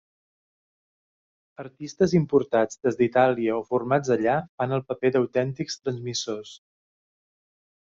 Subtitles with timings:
[1.63, 6.59] Artistes importats des d'Itàlia o formats allà fan el paper d'autèntics transmissors.